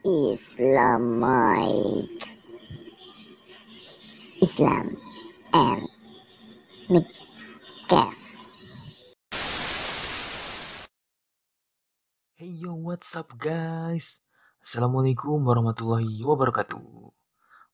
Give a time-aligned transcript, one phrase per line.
[0.00, 1.60] Islamic
[4.40, 4.88] Islam
[5.52, 5.84] and
[6.88, 8.48] Midcast.
[12.32, 14.24] Hey yo, what's up guys?
[14.64, 17.12] Assalamualaikum warahmatullahi wabarakatuh.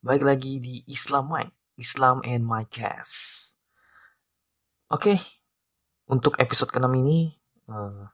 [0.03, 1.47] Baik lagi di Islam My,
[1.79, 3.55] Islam and My Cast.
[4.91, 5.15] Oke,
[6.11, 7.39] untuk episode ke-6 ini
[7.71, 8.11] uh,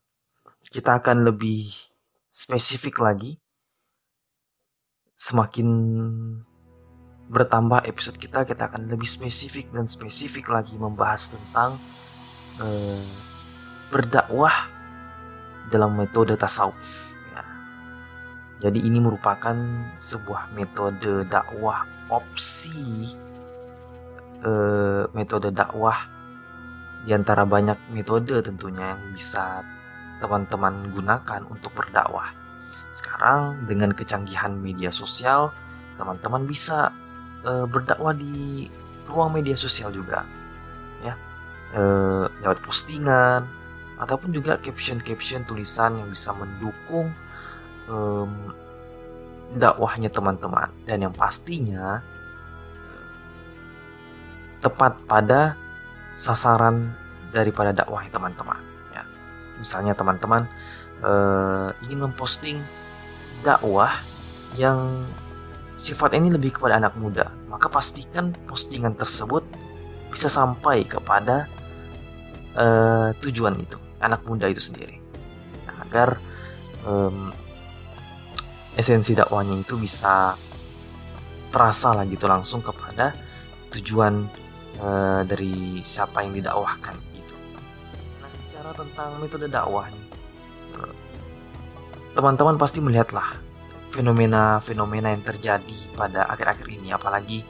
[0.69, 1.73] kita akan lebih
[2.29, 3.41] spesifik lagi.
[5.22, 5.71] Semakin
[7.30, 11.79] bertambah episode kita, kita akan lebih spesifik dan spesifik lagi membahas tentang
[12.58, 13.07] uh,
[13.94, 14.66] berdakwah
[15.71, 17.14] dalam metode tasawuf.
[17.30, 17.46] Ya.
[18.66, 19.54] Jadi ini merupakan
[19.94, 23.14] sebuah metode dakwah opsi,
[24.43, 26.02] uh, metode dakwah
[27.07, 29.63] di antara banyak metode tentunya yang bisa
[30.18, 32.42] teman-teman gunakan untuk berdakwah.
[32.92, 35.50] Sekarang dengan kecanggihan media sosial,
[35.97, 36.92] teman-teman bisa
[37.42, 38.69] uh, berdakwah di
[39.08, 40.28] ruang media sosial juga
[41.00, 41.16] ya.
[41.72, 43.48] Uh, lewat postingan
[43.97, 47.08] ataupun juga caption-caption tulisan yang bisa mendukung
[47.89, 48.53] um,
[49.56, 50.69] dakwahnya teman-teman.
[50.84, 52.05] Dan yang pastinya
[54.61, 55.56] tepat pada
[56.12, 56.92] sasaran
[57.33, 58.61] daripada dakwahnya teman-teman
[58.92, 59.03] ya.
[59.56, 60.44] Misalnya teman-teman
[61.00, 62.61] uh, ingin memposting
[63.42, 63.98] dakwah
[64.54, 65.06] yang
[65.76, 69.42] sifat ini lebih kepada anak muda, maka pastikan postingan tersebut
[70.12, 71.50] bisa sampai kepada
[72.54, 75.02] uh, tujuan itu, anak muda itu sendiri.
[75.66, 76.22] Nah, agar
[76.86, 77.34] um,
[78.78, 80.38] esensi dakwahnya itu bisa
[81.52, 83.12] terasa lah gitu langsung kepada
[83.72, 84.28] tujuan
[84.80, 87.34] uh, dari siapa yang didakwahkan gitu.
[88.22, 90.02] Nah, bicara tentang metode dakwah nih,
[92.12, 93.38] teman-teman pasti melihatlah
[93.92, 97.44] fenomena-fenomena yang terjadi pada akhir-akhir ini apalagi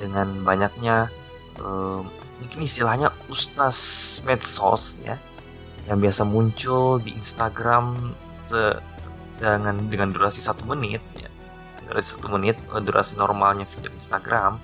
[0.00, 1.12] dengan banyaknya
[1.60, 2.00] uh,
[2.40, 5.16] mungkin istilahnya ustaz medsos ya
[5.88, 8.76] yang biasa muncul di Instagram se
[9.36, 11.28] dengan dengan durasi satu menit ya
[11.86, 14.58] durasi satu menit eh, durasi normalnya video Instagram.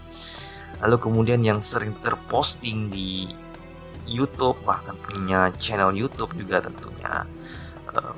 [0.82, 3.30] Lalu kemudian yang sering terposting di
[4.02, 7.22] YouTube bahkan punya channel YouTube juga tentunya
[7.94, 8.10] uh,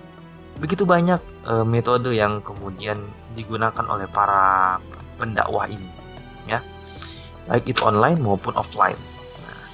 [0.58, 3.02] begitu banyak uh, metode yang kemudian
[3.34, 4.78] digunakan oleh para
[5.18, 5.90] pendakwah ini
[6.46, 6.62] ya.
[7.44, 8.96] Baik itu online maupun offline.
[9.44, 9.64] Nah,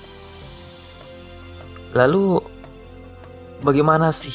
[1.94, 2.42] lalu
[3.62, 4.34] bagaimana sih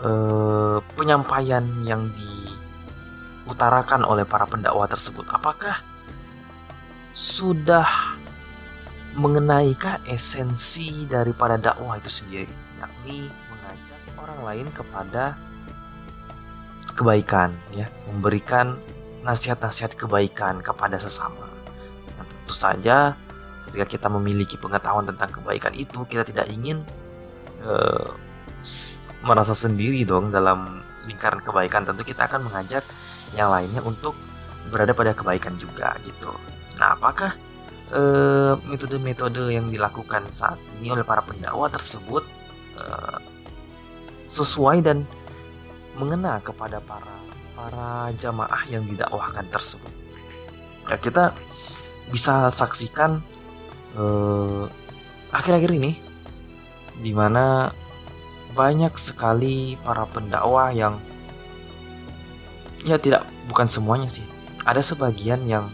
[0.00, 5.26] uh, penyampaian yang diutarakan oleh para pendakwah tersebut?
[5.28, 5.82] Apakah
[7.12, 8.16] sudah
[9.16, 12.52] mengenaikah esensi daripada dakwah itu sendiri?
[12.80, 13.28] Yakni
[14.26, 15.38] orang lain kepada
[16.98, 17.86] kebaikan ya.
[18.10, 18.74] Memberikan
[19.22, 21.46] nasihat-nasihat kebaikan kepada sesama.
[22.18, 23.14] Nah, tentu saja
[23.70, 26.82] ketika kita memiliki pengetahuan tentang kebaikan itu kita tidak ingin
[27.62, 28.14] uh,
[29.26, 31.86] merasa sendiri dong dalam lingkaran kebaikan.
[31.86, 32.82] Tentu kita akan mengajak
[33.34, 34.14] yang lainnya untuk
[34.70, 36.30] berada pada kebaikan juga gitu.
[36.78, 37.34] Nah apakah
[37.94, 42.26] eh, metode-metode uh, yang dilakukan saat ini oleh para pendakwah tersebut
[42.78, 43.18] uh,
[44.26, 45.06] sesuai dan
[45.96, 47.16] mengena kepada para
[47.56, 49.88] para jamaah yang didakwahkan tersebut.
[50.86, 51.32] Ya, kita
[52.12, 53.24] bisa saksikan
[53.96, 54.64] eh,
[55.32, 55.98] akhir-akhir ini
[57.00, 57.72] di mana
[58.54, 61.00] banyak sekali para pendakwah yang
[62.84, 64.24] ya tidak bukan semuanya sih.
[64.68, 65.72] Ada sebagian yang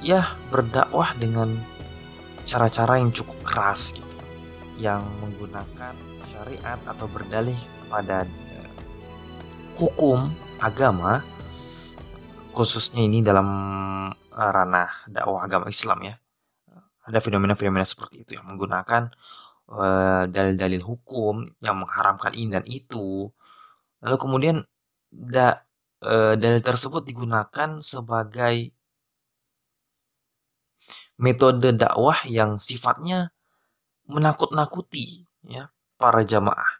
[0.00, 1.58] ya berdakwah dengan
[2.48, 4.07] cara-cara yang cukup keras gitu
[4.78, 5.94] yang menggunakan
[6.30, 7.58] syariat atau berdalih
[7.90, 8.24] pada
[9.78, 10.30] hukum.
[10.58, 11.22] agama
[12.50, 13.46] khususnya ini dalam
[14.10, 16.14] eh, ranah dakwah agama Islam ya.
[17.06, 19.06] Ada fenomena-fenomena seperti itu yang menggunakan
[19.70, 23.30] eh, dalil-dalil hukum yang mengharamkan ini dan itu.
[24.02, 24.56] Lalu kemudian
[25.10, 25.62] da,
[26.04, 28.70] uh, dalil tersebut digunakan sebagai
[31.18, 33.34] metode dakwah yang sifatnya
[34.08, 35.68] menakut-nakuti ya
[36.00, 36.72] para jamaah.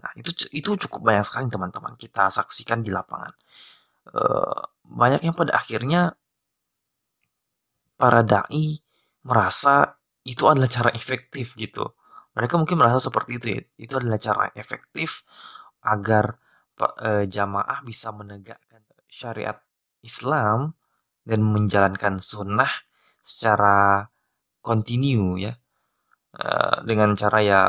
[0.00, 3.32] Nah, itu itu cukup banyak sekali teman-teman kita saksikan di lapangan.
[4.10, 4.22] E,
[4.84, 6.18] banyak yang pada akhirnya
[7.94, 8.80] para dai
[9.22, 9.94] merasa
[10.26, 11.84] itu adalah cara efektif gitu.
[12.34, 13.62] Mereka mungkin merasa seperti itu ya.
[13.78, 15.22] Itu adalah cara efektif
[15.84, 16.40] agar
[16.98, 19.60] e, jamaah bisa menegakkan syariat
[20.02, 20.74] Islam
[21.22, 22.68] dan menjalankan sunnah
[23.22, 24.04] secara
[24.60, 25.54] kontinu ya
[26.34, 27.60] Eh, dengan cara ya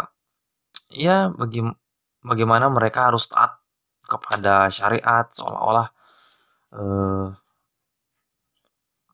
[0.90, 1.62] ya bagi
[2.26, 3.62] bagaimana mereka harus taat
[4.10, 5.88] kepada syariat seolah-olah
[6.78, 7.30] uh,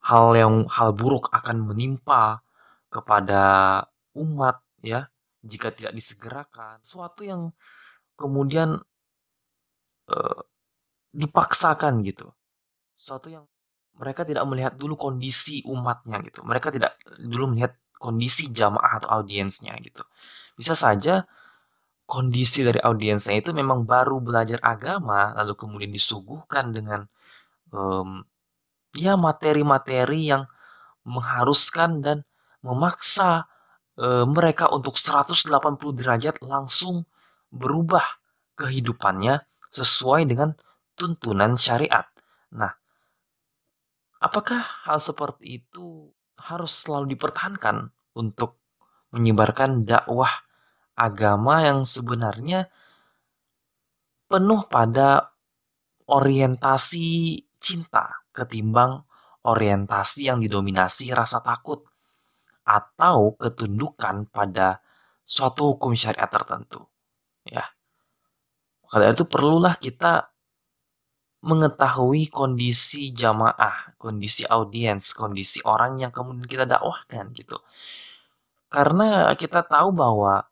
[0.07, 2.43] hal yang hal buruk akan menimpa
[2.87, 3.43] kepada
[4.15, 5.11] umat ya
[5.43, 6.79] jika tidak disegerakan.
[6.87, 7.51] Suatu yang
[8.15, 8.79] kemudian
[10.07, 10.41] uh,
[11.11, 12.31] dipaksakan gitu.
[12.95, 13.43] Suatu yang
[13.99, 16.39] mereka tidak melihat dulu kondisi umatnya gitu.
[16.47, 20.01] Mereka tidak dulu melihat kondisi jamaah atau audiensnya gitu
[20.57, 21.29] bisa saja
[22.09, 27.05] kondisi dari audiensnya itu memang baru belajar agama lalu kemudian disuguhkan dengan
[27.71, 28.25] um,
[28.97, 30.43] ya materi-materi yang
[31.07, 32.17] mengharuskan dan
[32.61, 33.49] memaksa
[33.97, 35.49] e, mereka untuk 180
[35.97, 37.07] derajat langsung
[37.49, 38.05] berubah
[38.55, 39.41] kehidupannya
[39.73, 40.53] sesuai dengan
[40.93, 42.05] tuntunan syariat.
[42.53, 42.75] Nah,
[44.21, 46.13] apakah hal seperti itu
[46.51, 47.89] harus selalu dipertahankan
[48.19, 48.59] untuk
[49.15, 50.31] menyebarkan dakwah
[50.95, 52.67] agama yang sebenarnya
[54.27, 55.31] penuh pada
[56.07, 59.03] orientasi cinta ketimbang
[59.41, 61.83] orientasi yang didominasi rasa takut
[62.61, 64.79] atau ketundukan pada
[65.25, 66.85] suatu hukum syariat tertentu.
[67.43, 67.65] Ya.
[68.87, 70.30] Karena itu perlulah kita
[71.41, 77.57] mengetahui kondisi jamaah, kondisi audiens, kondisi orang yang kemudian kita dakwahkan gitu.
[78.69, 80.45] Karena kita tahu bahwa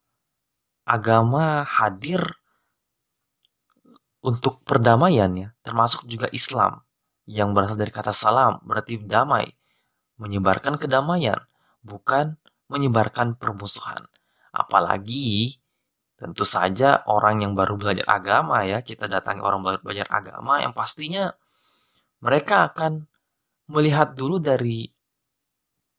[0.84, 2.20] agama hadir
[4.20, 6.84] untuk perdamaian ya, termasuk juga Islam
[7.30, 9.54] yang berasal dari kata salam, berarti damai,
[10.18, 11.38] menyebarkan kedamaian,
[11.86, 12.36] bukan
[12.68, 14.02] menyebarkan permusuhan.
[14.50, 15.62] Apalagi
[16.20, 20.76] tentu saja orang yang baru belajar agama ya, kita datangi orang baru belajar agama yang
[20.76, 21.32] pastinya
[22.20, 23.08] mereka akan
[23.72, 24.84] melihat dulu dari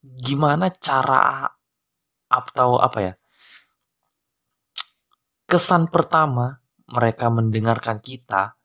[0.01, 1.49] gimana cara
[2.31, 3.13] atau apa ya
[5.49, 8.55] kesan pertama mereka mendengarkan kita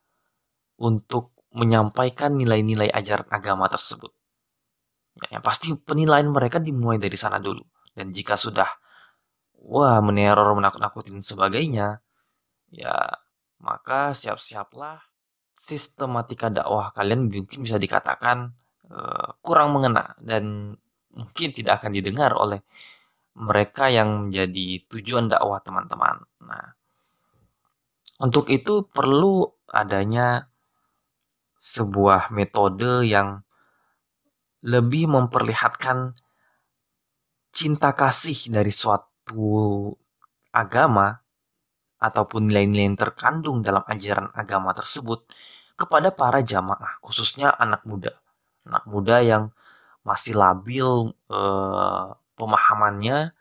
[0.78, 4.12] untuk menyampaikan nilai-nilai ajaran agama tersebut.
[5.16, 7.64] Ya, yang pasti penilaian mereka dimulai dari sana dulu.
[7.96, 8.68] Dan jika sudah
[9.66, 11.98] wah meneror, menakut-nakutin sebagainya,
[12.70, 12.94] ya
[13.58, 15.02] maka siap-siaplah
[15.56, 18.54] sistematika dakwah kalian mungkin bisa dikatakan
[18.92, 20.76] uh, kurang mengena dan
[21.10, 22.62] mungkin tidak akan didengar oleh
[23.36, 26.24] mereka yang menjadi tujuan dakwah teman-teman.
[26.46, 26.66] Nah,
[28.22, 30.48] untuk itu perlu adanya
[31.56, 33.42] sebuah metode yang
[34.64, 36.16] lebih memperlihatkan
[37.52, 39.15] cinta kasih dari suatu
[40.54, 41.20] agama
[42.00, 45.26] ataupun nilai-nilai yang terkandung dalam ajaran agama tersebut
[45.76, 48.16] kepada para jamaah, khususnya anak muda.
[48.68, 49.44] Anak muda yang
[50.06, 52.06] masih labil eh,
[52.38, 53.32] pemahamannya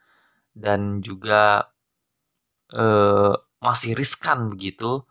[0.55, 1.69] dan juga
[2.73, 5.03] eh, masih riskan begitu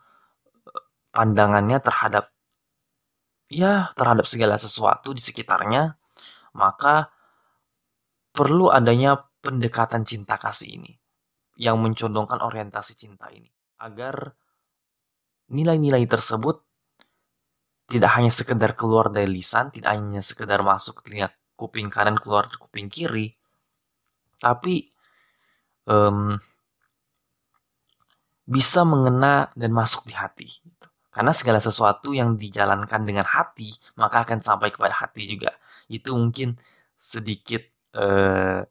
[1.15, 2.31] pandangannya terhadap
[3.47, 5.95] ya terhadap segala sesuatu di sekitarnya,
[6.57, 7.09] maka
[8.35, 10.93] perlu adanya pendekatan cinta kasih ini
[11.61, 13.47] yang mencondongkan orientasi cinta ini
[13.77, 14.33] agar
[15.53, 16.65] nilai-nilai tersebut
[17.85, 22.89] tidak hanya sekedar keluar dari lisan, tidak hanya sekedar masuk telinga kuping kanan keluar kuping
[22.89, 23.37] kiri,
[24.41, 24.89] tapi
[25.85, 26.33] um,
[28.45, 30.49] bisa mengena dan masuk di hati.
[30.49, 30.87] Gitu.
[31.13, 33.71] Karena segala sesuatu yang dijalankan dengan hati,
[34.01, 35.53] maka akan sampai kepada hati juga.
[35.87, 36.57] Itu mungkin
[36.97, 37.63] sedikit
[37.95, 38.65] uh,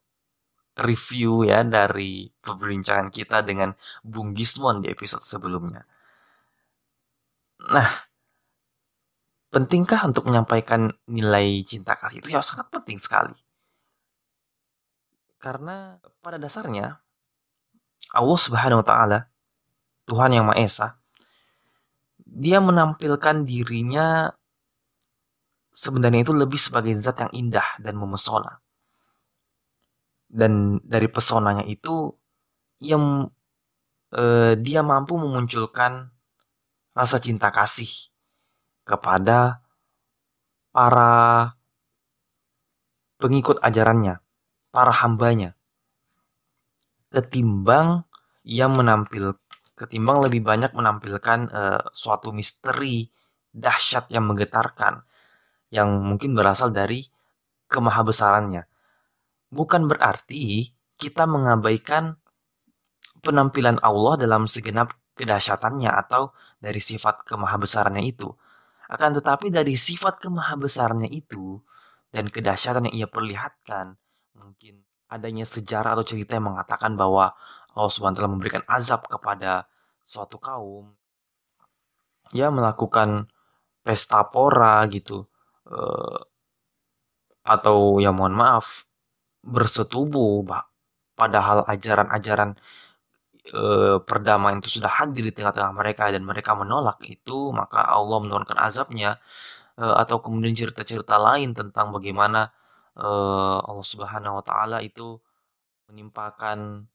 [0.74, 3.70] review ya dari perbincangan kita dengan
[4.02, 5.86] Bung Gismon di episode sebelumnya.
[7.70, 7.90] Nah,
[9.54, 13.38] pentingkah untuk menyampaikan nilai cinta kasih itu ya sangat penting sekali.
[15.38, 16.98] Karena pada dasarnya
[18.16, 19.18] Allah Subhanahu wa taala
[20.10, 20.88] Tuhan yang Maha Esa
[22.24, 24.34] dia menampilkan dirinya
[25.70, 28.63] sebenarnya itu lebih sebagai zat yang indah dan memesona.
[30.34, 32.10] Dan dari pesonanya itu
[32.82, 33.30] yang
[34.10, 36.10] eh, dia mampu memunculkan
[36.94, 38.10] rasa cinta kasih
[38.82, 39.62] kepada
[40.74, 41.54] para
[43.22, 44.18] pengikut ajarannya,
[44.74, 45.54] para hambanya.
[47.14, 48.02] Ketimbang
[48.42, 49.38] ia menampil
[49.74, 53.10] ketimbang lebih banyak menampilkan uh, suatu misteri
[53.50, 55.02] dahsyat yang menggetarkan
[55.74, 57.06] yang mungkin berasal dari
[57.66, 58.62] kemahabesarannya.
[59.54, 62.18] Bukan berarti kita mengabaikan
[63.22, 68.34] penampilan Allah dalam segenap kedahsyatannya atau dari sifat kemahabesarannya itu.
[68.90, 71.62] Akan tetapi dari sifat kemahabesarannya itu
[72.10, 73.94] dan kedahsyatan yang ia perlihatkan,
[74.34, 77.32] mungkin adanya sejarah atau cerita yang mengatakan bahwa
[77.74, 79.70] Allah SWT memberikan azab kepada
[80.04, 80.94] suatu kaum
[82.34, 83.30] ya melakukan
[83.84, 85.24] pesta pora gitu
[85.68, 86.20] uh,
[87.44, 88.88] atau ya mohon maaf
[89.44, 90.42] bersetubuh
[91.14, 92.56] padahal ajaran-ajaran
[93.52, 98.56] uh, perdamaian itu sudah hadir di tengah-tengah mereka dan mereka menolak itu maka Allah menurunkan
[98.58, 99.20] azabnya
[99.78, 102.50] uh, atau kemudian cerita-cerita lain tentang bagaimana
[102.98, 105.20] uh, Allah Subhanahu wa taala itu
[105.92, 106.88] menimpakan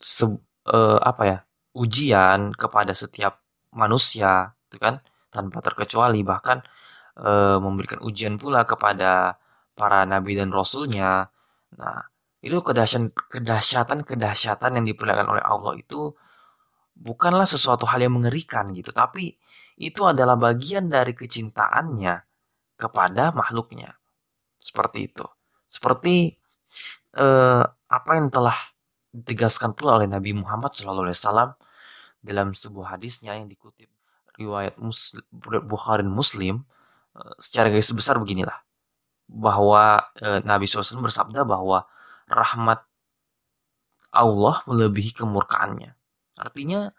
[0.00, 0.24] se,
[0.68, 1.38] uh, apa ya
[1.76, 3.40] ujian kepada setiap
[3.72, 5.00] manusia itu kan
[5.32, 6.20] tanpa terkecuali.
[6.24, 6.58] Bahkan
[7.64, 9.40] memberikan ujian pula kepada
[9.78, 11.28] para nabi dan rasulnya.
[11.76, 12.00] Nah
[12.40, 16.14] itu kedahsyatan kedahsyatan kedahsyatan yang diperlihatkan oleh Allah itu
[16.96, 19.36] bukanlah sesuatu hal yang mengerikan gitu tapi
[19.76, 22.14] itu adalah bagian dari kecintaannya
[22.80, 23.92] kepada makhluknya.
[24.56, 25.26] Seperti itu.
[25.68, 26.32] Seperti
[27.16, 28.56] eh, apa yang telah
[29.12, 31.56] ditegaskan pula oleh Nabi Muhammad SAW
[32.24, 33.88] dalam sebuah hadisnya yang dikutip
[34.36, 35.24] riwayat Muslim,
[35.68, 36.64] Bukhari Muslim
[37.16, 38.56] eh, secara garis besar beginilah
[39.26, 41.86] bahwa eh, Nabi SAW bersabda bahwa
[42.30, 42.82] rahmat
[44.14, 45.92] Allah melebihi kemurkaannya.
[46.36, 46.90] Artinya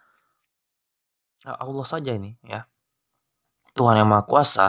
[1.47, 2.67] Allah saja ini ya
[3.77, 4.67] Tuhan yang Maha Kuasa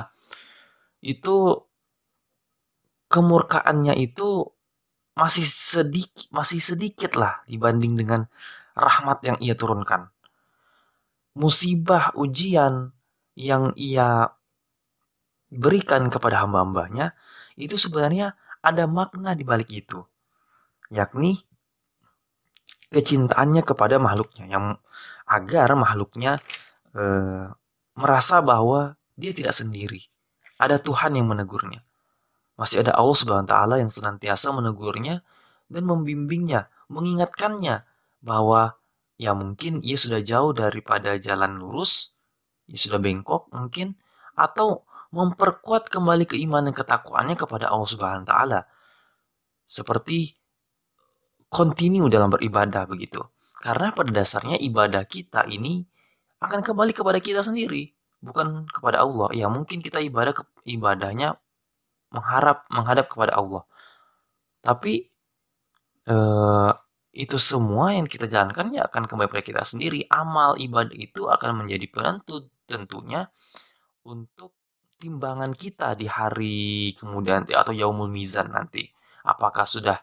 [1.03, 1.57] itu
[3.09, 4.45] kemurkaannya itu
[5.17, 8.29] masih sedikit masih sedikit lah dibanding dengan
[8.77, 10.13] rahmat yang ia turunkan.
[11.35, 12.95] Musibah ujian
[13.35, 14.31] yang ia
[15.49, 17.17] berikan kepada hamba-hambanya
[17.59, 19.99] itu sebenarnya ada makna di balik itu.
[20.95, 21.43] Yakni
[22.89, 24.67] kecintaannya kepada makhluknya yang
[25.29, 26.41] agar makhluknya
[26.97, 27.53] eh,
[27.99, 30.07] merasa bahwa dia tidak sendiri.
[30.57, 31.83] Ada Tuhan yang menegurnya.
[32.59, 35.23] Masih ada Allah Subhanahu wa taala yang senantiasa menegurnya
[35.71, 37.87] dan membimbingnya, mengingatkannya
[38.23, 38.75] bahwa
[39.21, 42.19] ya mungkin ia sudah jauh daripada jalan lurus,
[42.67, 43.95] ia sudah bengkok mungkin
[44.35, 48.61] atau memperkuat kembali keimanan ketakwaannya kepada Allah Subhanahu wa taala.
[49.69, 50.37] Seperti
[51.49, 53.25] continue dalam beribadah begitu.
[53.59, 55.83] Karena pada dasarnya ibadah kita ini
[56.39, 57.91] akan kembali kepada kita sendiri,
[58.23, 59.35] bukan kepada Allah.
[59.35, 61.35] Ya mungkin kita ibadah ke, ibadahnya
[62.15, 63.67] mengharap menghadap kepada Allah.
[64.63, 65.11] Tapi
[66.07, 66.71] eh,
[67.19, 70.07] itu semua yang kita jalankan ya akan kembali pada kita sendiri.
[70.13, 73.27] Amal ibadah itu akan menjadi penentu tentunya
[74.07, 74.58] untuk
[74.99, 78.85] timbangan kita di hari kemudian atau yaumul mizan nanti.
[79.25, 79.99] Apakah sudah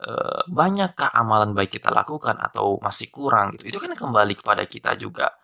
[0.00, 3.74] eh, banyakkah amalan baik kita lakukan atau masih kurang gitu.
[3.74, 5.34] Itu kan kembali kepada kita juga.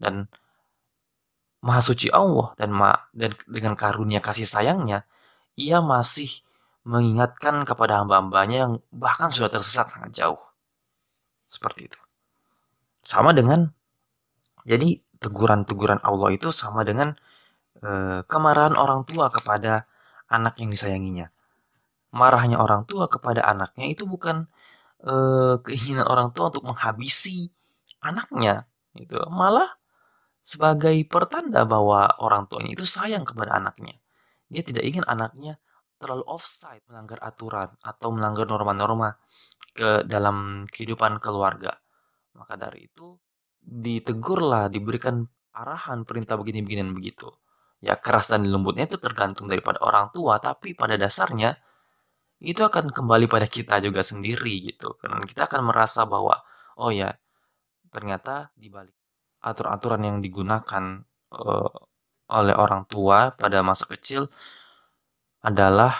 [0.00, 0.30] Dan
[1.60, 5.04] Maha suci Allah dan ma dan dengan karunia kasih sayangnya
[5.60, 6.40] ia masih
[6.88, 10.40] mengingatkan kepada hamba-hambanya yang bahkan sudah tersesat sangat jauh.
[11.44, 12.00] Seperti itu.
[13.04, 13.68] Sama dengan,
[14.64, 17.12] jadi teguran-teguran Allah itu sama dengan
[17.80, 19.88] e, kemarahan orang tua kepada
[20.30, 21.32] anak yang disayanginya.
[22.14, 24.46] Marahnya orang tua kepada anaknya itu bukan
[25.02, 25.14] e,
[25.64, 27.50] keinginan orang tua untuk menghabisi
[28.04, 28.68] anaknya.
[28.96, 29.68] Itu malah
[30.40, 33.96] sebagai pertanda bahwa orang tuanya itu sayang kepada anaknya.
[34.50, 35.60] Dia tidak ingin anaknya
[36.00, 39.20] terlalu offside, melanggar aturan atau melanggar norma-norma
[39.76, 41.76] ke dalam kehidupan keluarga.
[42.34, 43.14] Maka dari itu
[43.60, 47.28] ditegurlah, diberikan arahan perintah begini-begini dan begitu.
[47.80, 51.56] Ya keras dan lembutnya itu tergantung daripada orang tua, tapi pada dasarnya
[52.40, 54.96] itu akan kembali pada kita juga sendiri gitu.
[55.00, 56.36] Karena kita akan merasa bahwa
[56.80, 57.12] oh ya
[57.92, 58.94] ternyata di balik
[59.42, 60.84] aturan-aturan yang digunakan
[61.32, 61.72] uh,
[62.30, 64.30] oleh orang tua pada masa kecil
[65.42, 65.92] adalah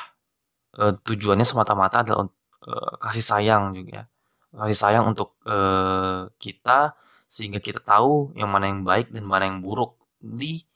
[0.79, 2.29] uh, tujuannya semata-mata adalah
[2.69, 4.07] uh, kasih sayang juga
[4.55, 6.95] kasih sayang untuk uh, kita
[7.31, 10.67] sehingga kita tahu yang mana yang baik dan mana yang buruk di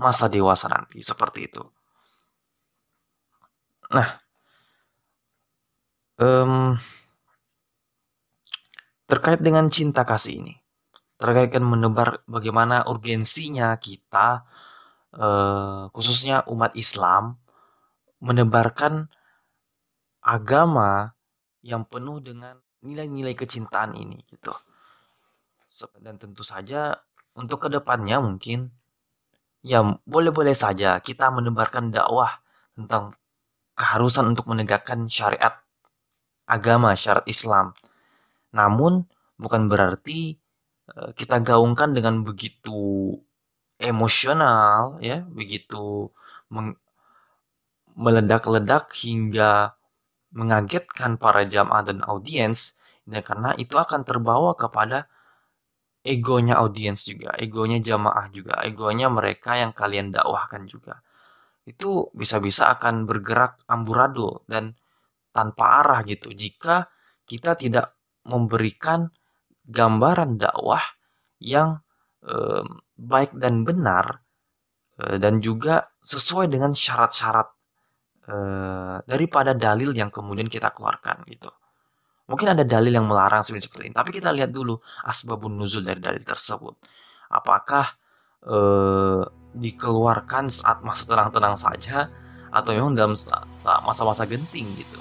[0.00, 1.62] masa dewasa nanti seperti itu.
[3.92, 4.08] Nah,
[6.16, 6.76] um,
[9.04, 10.54] terkait dengan cinta kasih ini,
[11.20, 14.48] terkait dengan menebar bagaimana urgensinya kita
[15.12, 17.36] eh, khususnya umat Islam
[18.24, 19.12] menebarkan
[20.24, 21.12] agama
[21.60, 24.54] yang penuh dengan nilai-nilai kecintaan ini gitu.
[26.00, 26.96] Dan tentu saja
[27.36, 28.72] untuk ke depannya mungkin
[29.62, 32.42] ya boleh-boleh saja kita menebarkan dakwah
[32.74, 33.14] tentang
[33.78, 35.62] keharusan untuk menegakkan syariat
[36.46, 37.66] agama syariat Islam.
[38.52, 39.06] Namun
[39.38, 40.36] bukan berarti
[40.92, 43.16] eh, kita gaungkan dengan begitu
[43.82, 46.10] emosional ya begitu
[47.96, 49.74] meledak-ledak hingga
[50.32, 55.11] mengagetkan para jamaah dan audiens ya, karena itu akan terbawa kepada
[56.02, 60.98] egonya audiens juga, egonya jamaah juga, egonya mereka yang kalian dakwahkan juga.
[61.62, 64.74] Itu bisa-bisa akan bergerak amburadul dan
[65.30, 66.90] tanpa arah gitu jika
[67.24, 67.94] kita tidak
[68.26, 69.08] memberikan
[69.70, 70.82] gambaran dakwah
[71.38, 71.78] yang
[72.26, 72.66] eh,
[72.98, 74.20] baik dan benar
[74.98, 77.48] eh, dan juga sesuai dengan syarat-syarat
[78.26, 81.50] eh, daripada dalil yang kemudian kita keluarkan gitu.
[82.32, 86.24] Mungkin ada dalil yang melarang seperti ini, tapi kita lihat dulu asbabun nuzul dari dalil
[86.24, 86.80] tersebut.
[87.28, 87.92] Apakah
[88.48, 89.20] eh,
[89.52, 92.08] dikeluarkan saat masa tenang-tenang saja
[92.48, 93.12] atau memang dalam
[93.84, 95.00] masa-masa genting gitu.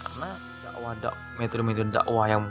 [0.00, 2.44] Karena dakwah dak metode-metode dakwah yang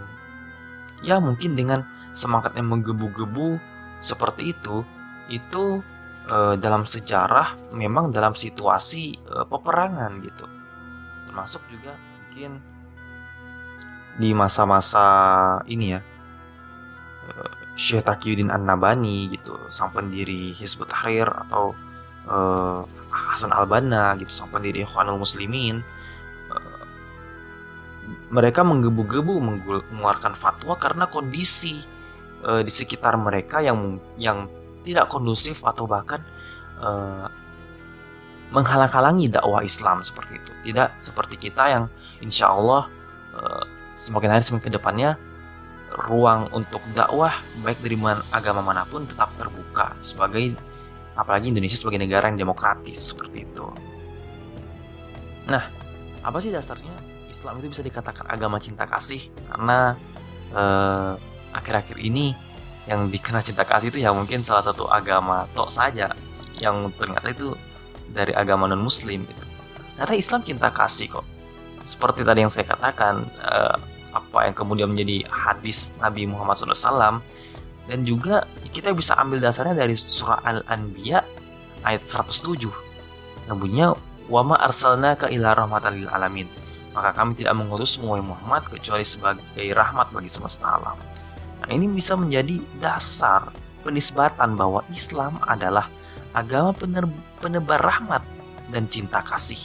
[1.01, 1.81] ya mungkin dengan
[2.13, 3.57] semangat yang menggebu-gebu
[4.01, 4.85] seperti itu
[5.33, 5.81] itu
[6.29, 10.45] eh, dalam sejarah memang dalam situasi eh, peperangan gitu.
[11.29, 12.72] Termasuk juga mungkin
[14.17, 15.05] di masa-masa
[15.65, 16.01] ini ya
[17.29, 21.73] uh, Syekh Taqiyuddin An-Nabani gitu sang pendiri Hizbut Tahrir atau
[22.29, 25.81] uh, Hasan Al-Banna gitu sang pendiri Ikhwanul Muslimin
[26.53, 26.85] uh,
[28.29, 31.81] mereka menggebu-gebu mengeluarkan fatwa karena kondisi
[32.45, 34.45] uh, di sekitar mereka yang yang
[34.83, 36.21] tidak kondusif atau bahkan
[36.83, 37.25] uh,
[38.53, 40.51] menghalang-halangi dakwah Islam seperti itu.
[40.69, 41.85] Tidak seperti kita yang
[42.21, 42.85] insya Allah
[43.33, 45.15] uh, semakin hari semakin ke depannya
[46.09, 47.97] ruang untuk dakwah baik dari
[48.33, 50.57] agama mana pun tetap terbuka sebagai
[51.13, 53.65] apalagi Indonesia sebagai negara yang demokratis seperti itu.
[55.45, 55.69] Nah,
[56.25, 56.93] apa sih dasarnya
[57.29, 59.93] Islam itu bisa dikatakan agama cinta kasih karena
[60.49, 61.13] eh,
[61.53, 62.33] akhir-akhir ini
[62.89, 66.11] yang dikenal cinta kasih itu ya mungkin salah satu agama tok saja
[66.57, 67.53] yang ternyata itu
[68.09, 69.45] dari agama non Muslim gitu.
[69.93, 71.25] Ternyata Islam cinta kasih kok
[71.83, 73.75] seperti tadi yang saya katakan uh,
[74.13, 77.19] apa yang kemudian menjadi hadis Nabi Muhammad SAW
[77.89, 81.19] dan juga kita bisa ambil dasarnya dari surah Al-Anbiya
[81.83, 82.71] ayat 107
[83.51, 83.89] yang bunyinya
[84.31, 86.47] wama arsalna ke ila rahmatan lil alamin.
[86.95, 90.95] Maka kami tidak mengutus semua Muhammad kecuali sebagai rahmat bagi semesta alam.
[91.59, 93.49] Nah ini bisa menjadi dasar
[93.81, 95.89] penisbatan bahwa Islam adalah
[96.37, 96.71] agama
[97.41, 98.23] penebar rahmat
[98.71, 99.59] dan cinta kasih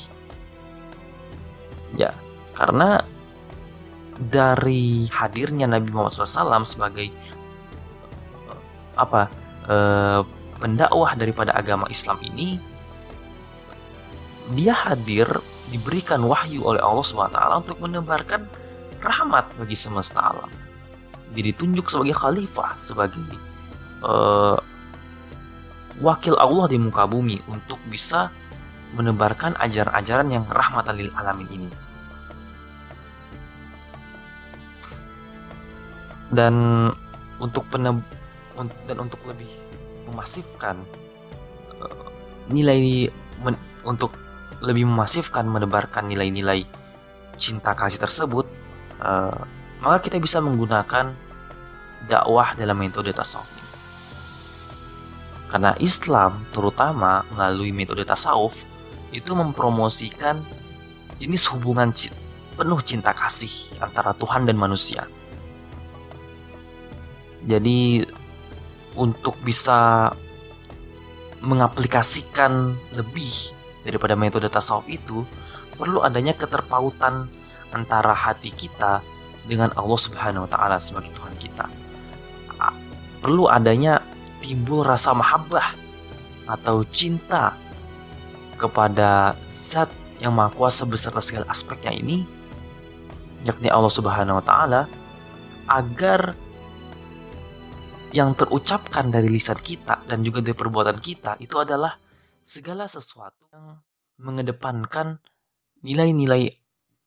[1.97, 2.13] Ya,
[2.53, 3.01] karena
[4.19, 7.09] dari hadirnya Nabi Muhammad SAW sebagai
[8.99, 9.31] apa
[9.71, 10.21] eh,
[10.59, 12.59] pendakwah daripada agama Islam ini,
[14.59, 15.29] dia hadir
[15.69, 18.49] diberikan wahyu oleh Allah SWT untuk menebarkan
[19.05, 20.51] rahmat bagi semesta alam.
[21.37, 23.21] Dia ditunjuk sebagai khalifah, sebagai
[24.01, 24.57] uh,
[26.01, 28.33] wakil Allah di muka bumi untuk bisa
[28.97, 31.71] menebarkan ajaran-ajaran yang rahmatan lil alamin ini.
[36.29, 36.55] Dan
[37.41, 38.01] untuk peneb
[38.85, 39.49] dan untuk lebih
[40.11, 40.83] memasifkan
[41.81, 42.09] uh,
[42.51, 43.09] nilai
[43.41, 43.55] men,
[43.87, 44.13] untuk
[44.59, 46.67] lebih memasifkan menebarkan nilai-nilai
[47.39, 48.45] cinta kasih tersebut,
[49.01, 49.41] uh,
[49.79, 51.15] maka kita bisa menggunakan
[52.11, 53.49] dakwah dalam metode tasawuf.
[55.49, 58.59] Karena Islam terutama melalui metode tasawuf
[59.11, 60.45] itu mempromosikan
[61.19, 61.91] jenis hubungan
[62.59, 65.07] penuh cinta kasih antara Tuhan dan manusia.
[67.47, 68.05] Jadi
[68.99, 70.11] untuk bisa
[71.39, 73.55] mengaplikasikan lebih
[73.87, 75.23] daripada metode tasawuf itu
[75.79, 77.31] perlu adanya keterpautan
[77.71, 78.99] antara hati kita
[79.47, 81.67] dengan Allah Subhanahu wa taala sebagai Tuhan kita.
[83.19, 83.99] Perlu adanya
[84.39, 85.75] timbul rasa mahabbah
[86.47, 87.59] atau cinta
[88.59, 92.27] kepada zat yang maha kuasa beserta segala aspeknya ini
[93.47, 94.91] yakni Allah Subhanahu wa taala
[95.71, 96.35] agar
[98.11, 102.01] yang terucapkan dari lisan kita dan juga dari perbuatan kita itu adalah
[102.41, 103.79] segala sesuatu yang
[104.19, 105.21] mengedepankan
[105.85, 106.49] nilai-nilai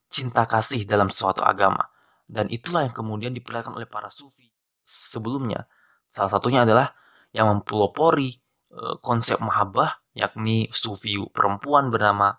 [0.07, 1.89] cinta kasih dalam suatu agama.
[2.29, 4.47] Dan itulah yang kemudian diperlihatkan oleh para sufi
[4.85, 5.67] sebelumnya.
[6.13, 6.93] Salah satunya adalah
[7.35, 8.29] yang mempelopori
[8.71, 12.35] eh, konsep mahabbah yakni sufi perempuan bernama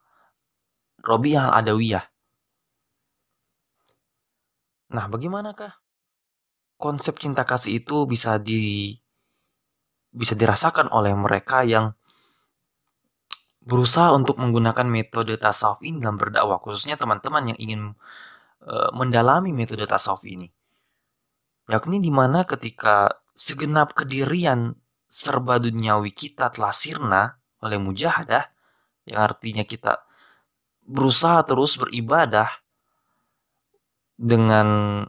[1.02, 2.04] Robiah Al-Adawiyah.
[4.92, 5.72] Nah, bagaimanakah
[6.76, 8.92] konsep cinta kasih itu bisa di
[10.12, 11.96] bisa dirasakan oleh mereka yang
[13.62, 17.82] berusaha untuk menggunakan metode tasawuf ini dalam berdakwah, khususnya teman-teman yang ingin
[18.66, 20.50] uh, mendalami metode tasawuf ini.
[21.70, 28.44] Yakni di mana ketika segenap kedirian serba duniawi kita telah sirna, oleh mujahadah
[29.06, 30.02] yang artinya kita
[30.82, 32.50] berusaha terus beribadah
[34.18, 35.00] dengan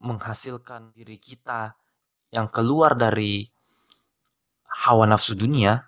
[0.00, 1.76] menghasilkan diri kita
[2.32, 3.46] yang keluar dari
[4.84, 5.80] hawa nafsu dunia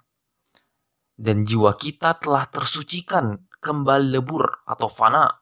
[1.16, 5.32] dan jiwa kita telah tersucikan kembali lebur atau fana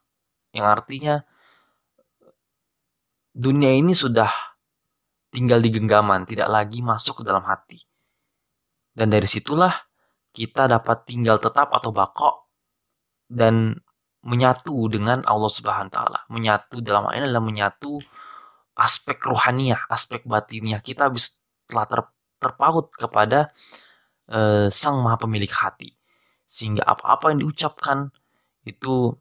[0.54, 1.18] yang artinya
[3.34, 4.30] dunia ini sudah
[5.34, 7.82] tinggal di genggaman, tidak lagi masuk ke dalam hati.
[8.94, 9.74] Dan dari situlah
[10.30, 12.46] kita dapat tinggal tetap atau bakok
[13.26, 13.74] dan
[14.24, 16.20] menyatu dengan Allah Subhanahu wa taala.
[16.30, 18.00] Menyatu dalam hal ini adalah menyatu
[18.78, 21.34] aspek rohaniah, aspek batinnya kita bisa
[21.68, 22.00] telah ter,
[22.40, 23.52] terpaut kepada
[24.32, 25.92] uh, Sang Maha Pemilik hati.
[26.48, 28.08] Sehingga apa-apa yang diucapkan
[28.64, 29.12] itu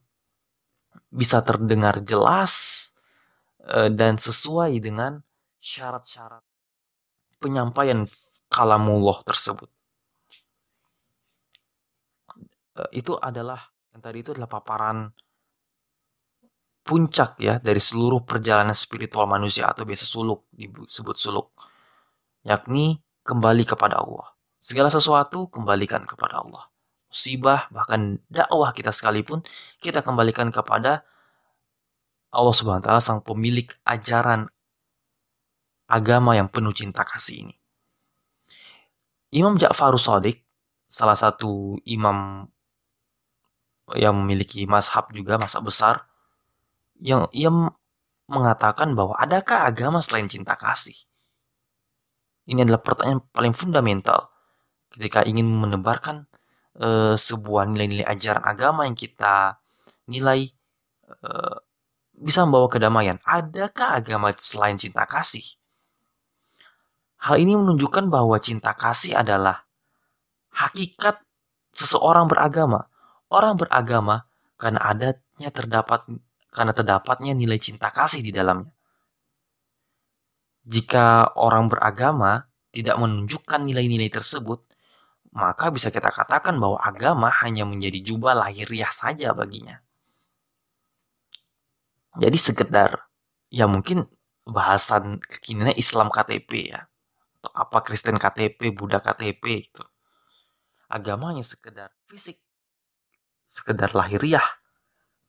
[1.09, 2.53] bisa terdengar jelas
[3.65, 5.21] uh, dan sesuai dengan
[5.61, 6.41] syarat-syarat
[7.43, 8.07] penyampaian
[8.53, 9.69] kalamullah tersebut.
[12.77, 15.09] Uh, itu adalah yang tadi itu adalah paparan
[16.85, 21.49] puncak ya dari seluruh perjalanan spiritual manusia atau biasa suluk disebut suluk.
[22.45, 24.29] Yakni kembali kepada Allah.
[24.61, 26.69] Segala sesuatu kembalikan kepada Allah.
[27.09, 29.45] Musibah bahkan dakwah kita sekalipun
[29.77, 31.05] kita kembalikan kepada
[32.33, 34.49] Allah Subhanahu wa taala sang pemilik ajaran
[35.85, 37.62] agama yang penuh cinta kasih ini
[39.33, 40.45] Imam Ja'farus Shadiq
[40.85, 42.45] salah satu imam
[43.97, 46.05] yang memiliki mazhab juga mazhab besar
[47.01, 47.49] yang ia
[48.29, 50.95] mengatakan bahwa adakah agama selain cinta kasih?
[52.45, 54.29] Ini adalah pertanyaan paling fundamental
[54.93, 56.29] ketika ingin menebarkan
[56.77, 59.57] uh, sebuah nilai-nilai ajaran agama yang kita
[60.05, 60.53] nilai
[61.09, 61.57] uh,
[62.13, 63.17] bisa membawa kedamaian.
[63.25, 65.43] Adakah agama selain cinta kasih?
[67.23, 69.63] Hal ini menunjukkan bahwa cinta kasih adalah
[70.51, 71.23] hakikat
[71.71, 72.91] seseorang beragama.
[73.31, 74.27] Orang beragama
[74.59, 76.03] karena adatnya terdapat
[76.51, 78.75] karena terdapatnya nilai cinta kasih di dalamnya.
[80.67, 82.43] Jika orang beragama
[82.75, 84.63] tidak menunjukkan nilai-nilai tersebut,
[85.31, 89.79] maka bisa kita katakan bahwa agama hanya menjadi jubah lahiriah saja baginya.
[92.19, 93.07] Jadi sekedar
[93.49, 94.05] ya mungkin
[94.43, 96.85] bahasan kekiniannya Islam KTP ya.
[97.51, 99.83] Apa Kristen KTP, Buddha KTP itu.
[100.87, 102.39] Agamanya sekedar fisik.
[103.49, 104.45] Sekedar lahiriah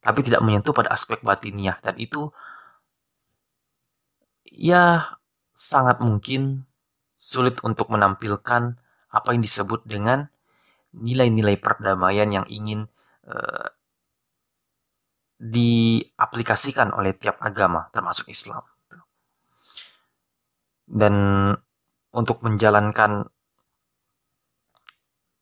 [0.05, 2.29] tapi tidak menyentuh pada aspek batinnya dan itu
[4.44, 5.16] ya
[5.57, 6.68] sangat mungkin
[7.16, 8.77] sulit untuk menampilkan
[9.09, 10.29] apa yang disebut dengan
[10.92, 12.85] nilai-nilai perdamaian yang ingin
[13.24, 13.66] uh,
[15.40, 18.61] diaplikasikan oleh tiap agama termasuk Islam
[20.85, 21.14] dan
[22.14, 23.27] untuk menjalankan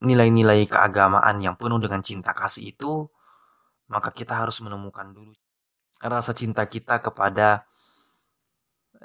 [0.03, 3.07] nilai-nilai keagamaan yang penuh dengan cinta kasih itu
[3.87, 5.37] maka kita harus menemukan dulu
[6.03, 7.69] rasa cinta kita kepada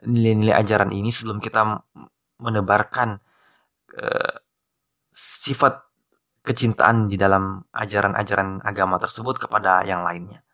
[0.06, 1.82] nilai-nilai ajaran ini sebelum kita
[2.42, 3.18] menebarkan
[3.98, 4.36] uh,
[5.14, 5.82] sifat
[6.46, 10.46] kecintaan di dalam ajaran-ajaran agama tersebut kepada yang lainnya.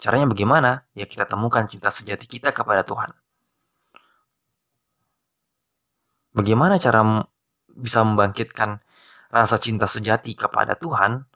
[0.00, 0.88] Caranya bagaimana?
[0.96, 3.12] Ya kita temukan cinta sejati kita kepada Tuhan.
[6.30, 7.26] Bagaimana cara
[7.66, 8.78] bisa membangkitkan
[9.30, 11.26] rasa cinta sejati kepada Tuhan?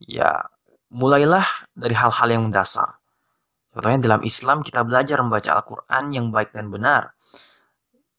[0.00, 0.48] Ya
[0.94, 2.96] mulailah dari hal-hal yang mendasar.
[3.74, 7.10] Contohnya dalam Islam kita belajar membaca Al-Quran yang baik dan benar.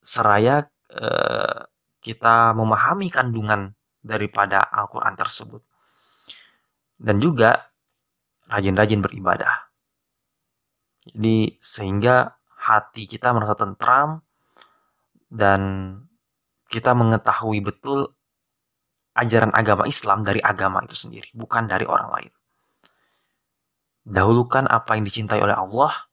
[0.04, 1.60] Seraya eh,
[2.04, 3.72] kita memahami kandungan
[4.04, 5.64] daripada Al-Quran tersebut.
[7.00, 7.72] Dan juga
[8.52, 9.72] rajin-rajin beribadah.
[11.08, 14.25] Jadi sehingga hati kita merasa tentram
[15.36, 15.62] dan
[16.72, 18.16] kita mengetahui betul
[19.16, 22.32] ajaran agama Islam dari agama itu sendiri, bukan dari orang lain.
[24.08, 26.08] Dahulukan apa yang dicintai oleh Allah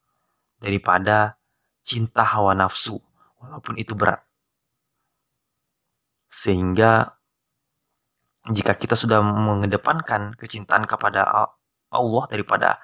[0.58, 1.38] daripada
[1.86, 2.98] cinta hawa nafsu,
[3.38, 4.22] walaupun itu berat.
[6.32, 7.14] Sehingga
[8.50, 11.50] jika kita sudah mengedepankan kecintaan kepada
[11.92, 12.82] Allah daripada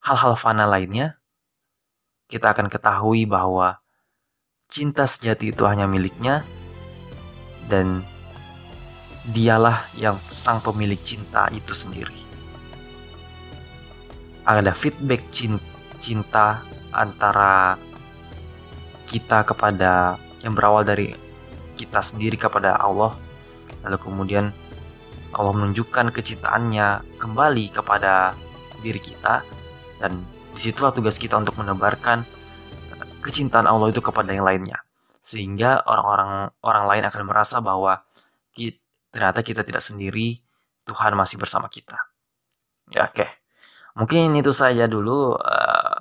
[0.00, 1.20] hal-hal fana lainnya,
[2.30, 3.79] kita akan ketahui bahwa
[4.70, 6.46] cinta sejati itu hanya miliknya
[7.66, 8.06] dan
[9.28, 12.16] dialah yang sang pemilik cinta itu sendiri.
[14.46, 15.28] Ada feedback
[16.00, 17.76] cinta antara
[19.10, 21.12] kita kepada yang berawal dari
[21.76, 23.18] kita sendiri kepada Allah
[23.84, 24.54] lalu kemudian
[25.34, 28.34] Allah menunjukkan kecintaannya kembali kepada
[28.82, 29.42] diri kita
[30.02, 32.26] dan di situlah tugas kita untuk menebarkan
[33.20, 34.80] kecintaan Allah itu kepada yang lainnya
[35.20, 38.00] sehingga orang-orang orang lain akan merasa bahwa
[38.56, 38.80] kita,
[39.12, 40.40] ternyata kita tidak sendiri
[40.88, 41.96] Tuhan masih bersama kita
[42.90, 43.30] ya oke okay.
[43.98, 45.98] Mungkin itu saja dulu uh,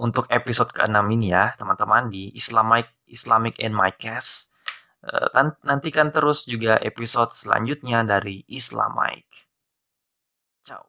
[0.00, 4.52] untuk episode ke-6 ini ya, teman-teman di Islamic Islamic and My Cast.
[5.06, 9.22] Uh, nantikan terus juga episode selanjutnya dari Islamic.
[10.66, 10.82] Ciao.